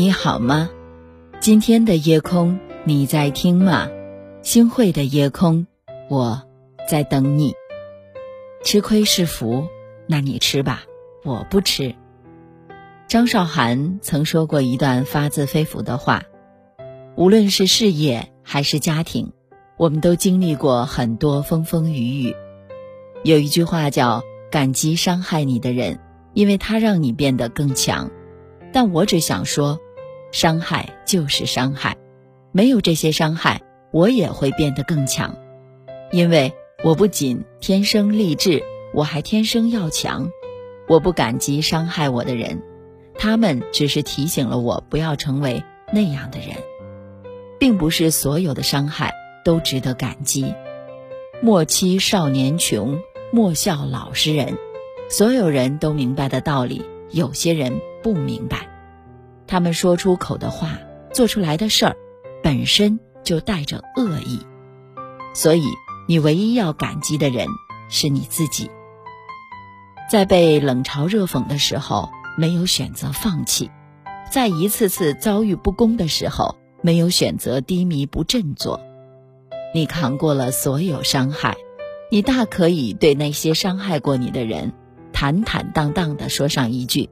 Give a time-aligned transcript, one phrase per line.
[0.00, 0.70] 你好吗？
[1.40, 3.90] 今天的夜空你在听吗？
[4.40, 5.66] 星汇的夜空，
[6.08, 6.42] 我
[6.88, 7.54] 在等你。
[8.64, 9.66] 吃亏是福，
[10.06, 10.84] 那你吃吧，
[11.22, 11.94] 我不吃。
[13.08, 16.22] 张韶涵曾说过一段发自肺腑的话：
[17.14, 19.34] 无论是事业还是家庭，
[19.76, 22.34] 我们都经历过很多风风雨雨。
[23.22, 25.98] 有一句话叫“感激伤害你的人，
[26.32, 28.10] 因为他让你变得更强”，
[28.72, 29.78] 但我只想说。
[30.32, 31.96] 伤害就是伤害，
[32.52, 35.36] 没有这些伤害，我也会变得更强。
[36.12, 38.62] 因为我不仅天生丽质，
[38.94, 40.30] 我还天生要强。
[40.88, 42.62] 我不感激伤害我的人，
[43.16, 46.56] 他们只是提醒了我不要成为那样的人，
[47.58, 50.54] 并不是所有的伤害都值得感激。
[51.42, 53.00] 莫欺少年穷，
[53.32, 54.58] 莫笑老实人。
[55.08, 58.69] 所有人都明白的道理，有些人不明白。
[59.50, 60.78] 他们说出口的话，
[61.12, 61.96] 做出来的事儿，
[62.40, 64.38] 本身就带着恶意，
[65.34, 65.64] 所以
[66.06, 67.48] 你唯一要感激的人
[67.88, 68.70] 是你自己。
[70.08, 73.68] 在被冷嘲热讽的时候，没有选择放弃；
[74.30, 78.80] 在一次次遭遇不公的时候，没有选择低迷不振作。
[79.74, 81.56] 你扛过了所有伤害，
[82.12, 84.72] 你大可以对那些伤害过你的人，
[85.12, 87.10] 坦坦荡荡地说上一句：“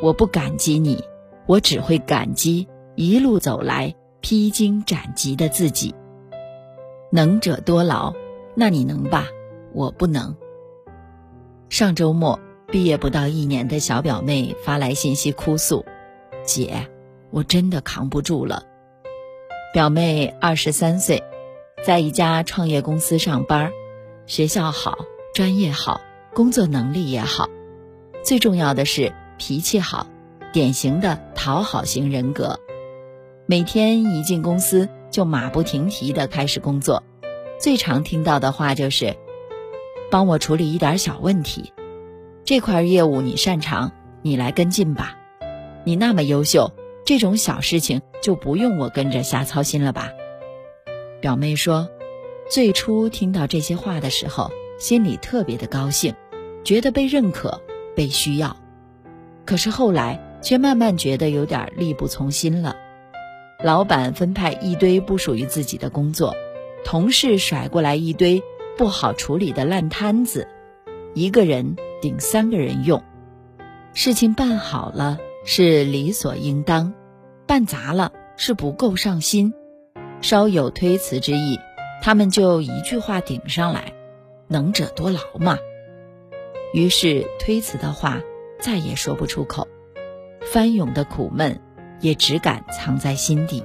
[0.00, 1.04] 我不感激你。”
[1.46, 5.94] 我只会感激一路走来披荆斩棘的自己。
[7.10, 8.12] 能者多劳，
[8.54, 9.26] 那你能吧？
[9.72, 10.36] 我不能。
[11.68, 15.84] 上周末，毕业不到一年的小表妹发来信息哭诉
[16.44, 16.88] ：“姐，
[17.30, 18.64] 我真的扛不住了。”
[19.72, 21.22] 表妹二十三岁，
[21.84, 23.70] 在一家创业公司上班，
[24.26, 24.98] 学校好，
[25.34, 26.00] 专业好，
[26.34, 27.48] 工作能力也好，
[28.24, 30.06] 最重要的是脾气好。
[30.56, 32.58] 典型的讨好型人格，
[33.44, 37.02] 每天一进公司就马不停蹄的开始工作，
[37.60, 39.14] 最常听到的话就是
[40.10, 41.74] ：“帮我处理一点小问题，
[42.42, 43.92] 这块业务你擅长，
[44.22, 45.18] 你来跟进吧。
[45.84, 46.72] 你那么优秀，
[47.04, 50.08] 这种小事情就不用我跟着瞎操心了吧？”
[51.20, 51.86] 表妹说，
[52.48, 56.14] 最初听到这些话的时候，心里特别的高兴，
[56.64, 57.60] 觉得被认可、
[57.94, 58.56] 被需要，
[59.44, 60.22] 可是后来。
[60.42, 62.76] 却慢慢觉得有点力不从心了。
[63.62, 66.34] 老板分派一堆不属于自己的工作，
[66.84, 68.42] 同事甩过来一堆
[68.76, 70.46] 不好处理的烂摊子，
[71.14, 73.02] 一个人顶三个人用。
[73.94, 76.92] 事情办好了是理所应当，
[77.46, 79.54] 办砸了是不够上心。
[80.20, 81.58] 稍有推辞之意，
[82.02, 83.94] 他们就一句话顶上来
[84.48, 85.58] ：“能者多劳嘛。”
[86.74, 88.20] 于是推辞的话
[88.60, 89.65] 再也说不出口。
[90.56, 91.60] 翻涌的苦闷，
[92.00, 93.62] 也只敢藏在心底，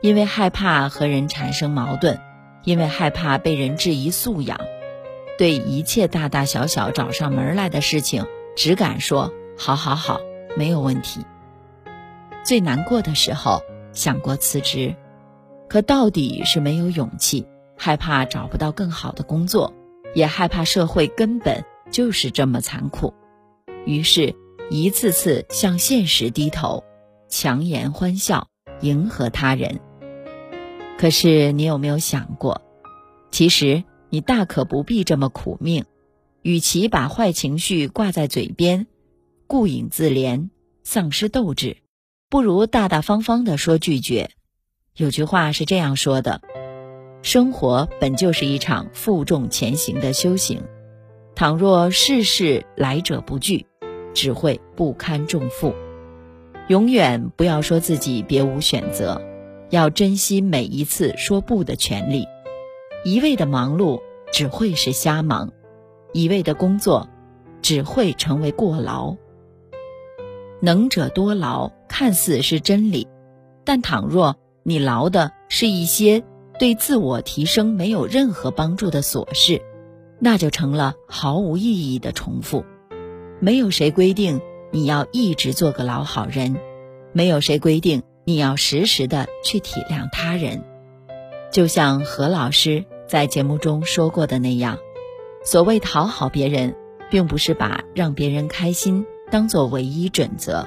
[0.00, 2.18] 因为害怕和人产生矛盾，
[2.64, 4.58] 因为害怕被人质疑素养，
[5.38, 8.26] 对一切大大小小找上门来的事情，
[8.56, 10.20] 只敢说好好好，
[10.56, 11.24] 没有问题。
[12.42, 14.96] 最难过的时候，想过辞职，
[15.68, 17.46] 可到底是没有勇气，
[17.76, 19.72] 害怕找不到更好的工作，
[20.12, 23.14] 也害怕社会根本就是这么残酷，
[23.86, 24.34] 于是。
[24.72, 26.84] 一次次向现实低头，
[27.28, 28.46] 强颜欢笑，
[28.80, 29.80] 迎合他人。
[30.96, 32.62] 可是你有没有想过，
[33.32, 35.86] 其实你大可不必这么苦命。
[36.42, 38.86] 与其把坏情绪挂在嘴边，
[39.48, 40.50] 顾影自怜，
[40.84, 41.78] 丧失斗志，
[42.28, 44.30] 不如大大方方的说拒绝。
[44.94, 46.40] 有句话是这样说的：
[47.22, 50.62] 生活本就是一场负重前行的修行，
[51.34, 53.66] 倘若事事来者不拒。
[54.14, 55.74] 只会不堪重负。
[56.68, 59.20] 永远不要说自己别无选择，
[59.70, 62.26] 要珍惜每一次说不的权利。
[63.04, 64.00] 一味的忙碌
[64.32, 65.50] 只会是瞎忙，
[66.12, 67.08] 一味的工作
[67.62, 69.16] 只会成为过劳。
[70.60, 73.08] 能者多劳看似是真理，
[73.64, 76.22] 但倘若你劳的是一些
[76.58, 79.62] 对自我提升没有任何帮助的琐事，
[80.18, 82.64] 那就成了毫无意义的重复。
[83.42, 84.38] 没有谁规定
[84.70, 86.58] 你要一直做个老好人，
[87.12, 90.62] 没有谁规定你要时时的去体谅他人。
[91.50, 94.78] 就像何老师在节目中说过的那样，
[95.42, 96.76] 所谓讨好别人，
[97.10, 100.66] 并不是把让别人开心当做唯一准则，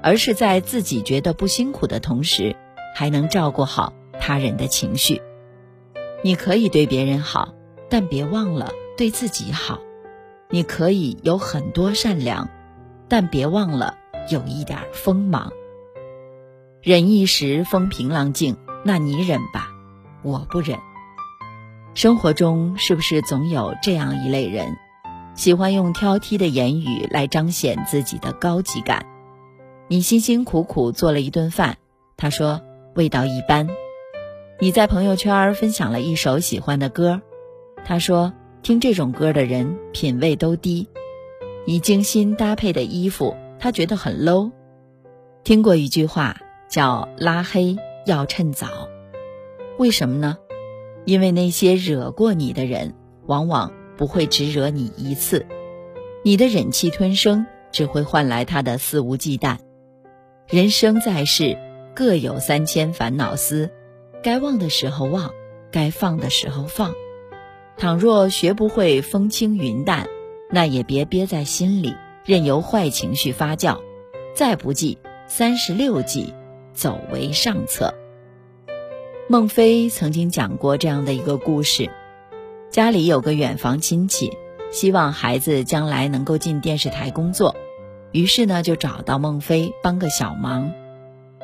[0.00, 2.54] 而是在自己觉得不辛苦的同时，
[2.94, 5.20] 还能照顾好他人的情绪。
[6.22, 7.52] 你可以对别人好，
[7.88, 9.80] 但别忘了对自己好。
[10.50, 12.48] 你可以有很多善良，
[13.08, 13.96] 但别忘了
[14.28, 15.52] 有一点锋芒。
[16.82, 19.68] 忍一时风平浪静，那你忍吧，
[20.22, 20.78] 我不忍。
[21.94, 24.76] 生活中是不是总有这样一类人，
[25.34, 29.06] 喜欢用挑剔的言语来彰显自己的高级感？
[29.88, 31.76] 你辛辛苦苦做了一顿饭，
[32.16, 32.60] 他说
[32.94, 33.68] 味道一般；
[34.58, 37.20] 你在朋友圈分享了一首喜欢的歌，
[37.84, 40.86] 他说听这种歌的人品味都低；
[41.66, 44.50] 你精心搭配的衣服，他觉得很 low。
[45.44, 46.36] 听过一句话
[46.68, 48.68] 叫“拉黑要趁早”，
[49.78, 50.36] 为什么呢？
[51.06, 52.94] 因为那些惹过你的人，
[53.26, 55.46] 往往不会只惹你一次，
[56.22, 59.56] 你的忍气吞声只会换来他的肆无忌惮。
[60.46, 61.56] 人生在世，
[61.94, 63.70] 各有三千烦恼丝，
[64.22, 65.30] 该忘的时候忘，
[65.72, 66.92] 该放的时候放。
[67.80, 70.06] 倘若学不会风轻云淡，
[70.50, 71.94] 那也别憋在心里，
[72.26, 73.78] 任由坏情绪发酵。
[74.34, 76.34] 再不济，三十六计，
[76.74, 77.94] 走为上策。
[79.28, 81.88] 孟非曾经讲过这样的一个故事：
[82.70, 84.30] 家里有个远房亲戚，
[84.70, 87.56] 希望孩子将来能够进电视台工作，
[88.12, 90.70] 于是呢就找到孟非帮个小忙。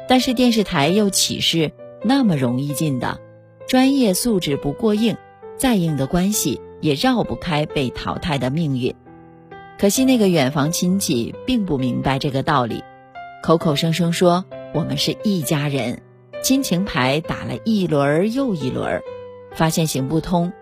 [0.06, 1.72] 但是电视台又岂是
[2.02, 3.22] 那么容易进的？
[3.66, 5.16] 专业素质不过硬，
[5.56, 8.94] 再硬的关系也绕不开被淘汰的命运。
[9.78, 12.82] 可惜那个远房亲戚并不明白这个道理，
[13.42, 16.02] 口口声声说我们是一家人。
[16.42, 19.02] 亲情牌打了一轮又一轮，
[19.52, 20.52] 发现行不通，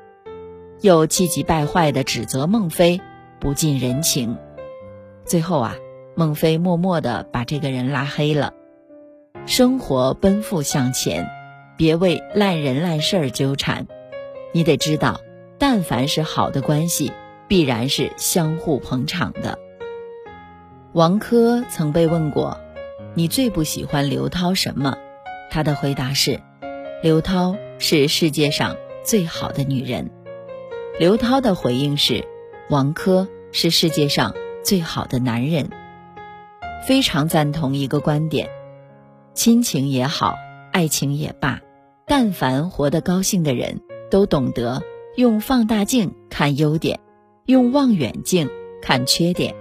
[0.81, 3.00] 又气急败坏地指责孟非
[3.38, 4.38] 不近人情。
[5.25, 5.76] 最后啊，
[6.14, 8.55] 孟非默默地把这个人拉黑了。
[9.46, 11.29] 生活奔赴向前，
[11.76, 13.87] 别为烂人烂事儿纠缠。
[14.54, 15.20] 你得知道，
[15.58, 17.10] 但凡是好的关系，
[17.48, 19.58] 必然是相互捧场的。
[20.92, 22.60] 王珂曾被问过
[23.14, 24.96] ：“你最不喜欢刘涛什么？”
[25.50, 26.40] 他的回答是
[27.02, 30.08] ：“刘涛是世界上最好的女人。”
[31.00, 32.24] 刘涛的回应是
[32.70, 35.68] ：“王珂是世界上最好的男人。”
[36.86, 38.48] 非常赞同一个观点：
[39.34, 40.36] 亲情也好，
[40.70, 41.60] 爱情也罢，
[42.06, 43.80] 但凡活得高兴的人，
[44.10, 44.82] 都懂得
[45.16, 47.00] 用放大镜看优点，
[47.46, 48.48] 用望远镜
[48.82, 49.54] 看缺点。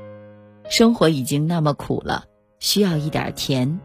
[0.69, 2.25] 生活已经那么苦了，
[2.60, 3.80] 需要一点甜。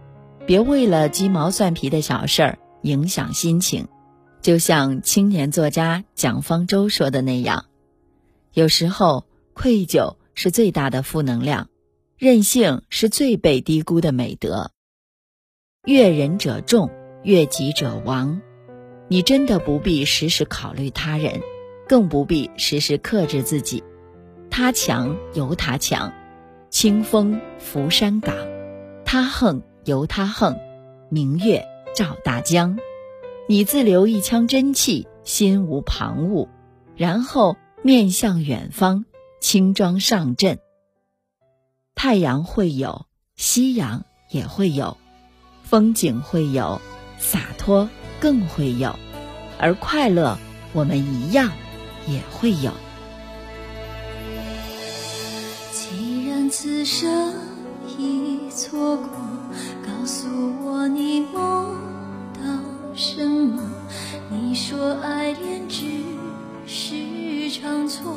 [0.46, 3.88] 别为了鸡毛蒜皮的小事儿影响心情，
[4.40, 7.66] 就像青年作家蒋方舟说的那样，
[8.54, 11.68] 有时候愧疚是最大的负能量，
[12.16, 14.70] 任性是最被低估的美德。
[15.84, 16.90] 悦人者众，
[17.24, 18.40] 悦己者亡。
[19.08, 21.40] 你真的不必时时考虑他人，
[21.88, 23.82] 更不必时时克制自己。
[24.50, 26.12] 他强由他强，
[26.70, 28.34] 清风拂山岗；
[29.04, 29.62] 他横。
[29.84, 30.58] 由他横，
[31.08, 32.78] 明月照大江。
[33.48, 36.48] 你自留一腔真气，心无旁骛，
[36.94, 39.06] 然后面向远方，
[39.40, 40.58] 轻装上阵。
[41.94, 44.98] 太阳会有，夕阳也会有，
[45.62, 46.82] 风景会有，
[47.16, 47.88] 洒脱
[48.20, 48.94] 更会有，
[49.58, 50.38] 而快乐，
[50.72, 51.50] 我们一样
[52.06, 52.72] 也会有。
[55.72, 57.34] 既然此生
[57.98, 59.08] 已错过。
[59.82, 60.28] 告诉
[60.62, 61.74] 我你梦
[62.34, 62.40] 到
[62.94, 63.62] 什么？
[64.30, 65.84] 你说爱恋只
[66.66, 68.16] 是场错，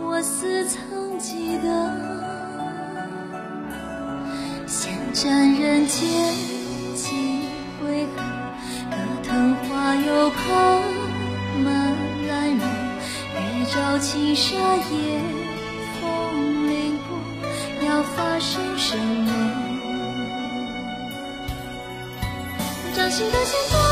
[0.00, 1.68] 我似曾记得。
[4.66, 6.34] 闲占人间
[6.94, 7.42] 几
[7.80, 8.22] 回合，
[9.92, 10.40] 藤花又跑
[11.62, 11.70] 马
[12.26, 12.64] 兰若，
[13.34, 15.20] 月照青纱夜
[16.00, 19.30] 风凌波，要发生什么？
[22.94, 23.91] 掌心的线断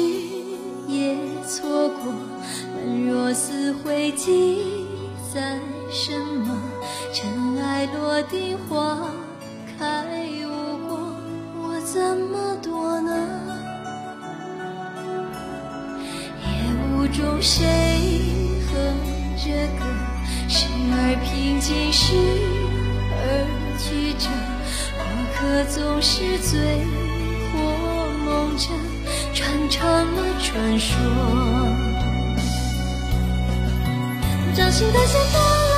[3.91, 4.87] 死灰记
[5.33, 5.59] 载
[5.91, 6.57] 什么？
[7.13, 8.97] 尘埃落定，花
[9.77, 10.05] 开
[10.45, 10.47] 无
[10.87, 11.13] 果，
[11.61, 13.11] 我怎么躲呢？
[16.39, 16.47] 夜
[16.95, 17.67] 雾中谁
[18.71, 18.73] 哼
[19.35, 19.83] 着歌？
[20.47, 20.95] 时而
[21.25, 22.15] 平静，时
[23.11, 23.19] 而
[23.77, 24.29] 曲折，
[24.95, 25.03] 过
[25.35, 26.57] 客总是醉
[27.51, 27.59] 或
[28.23, 28.69] 梦着，
[29.33, 31.90] 传唱了传说。
[34.53, 35.70] 掌心的线。